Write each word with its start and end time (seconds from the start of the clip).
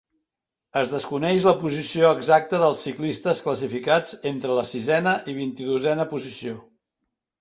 Es 0.79 0.93
desconeix 0.93 1.43
la 1.49 1.53
posició 1.63 2.07
exacta 2.19 2.61
dels 2.63 2.81
ciclistes 2.87 3.43
classificats 3.49 4.17
entre 4.33 4.57
la 4.61 4.67
siena 4.71 5.15
i 5.35 5.37
vint-i-dosena 5.45 6.09
posició. 6.15 6.57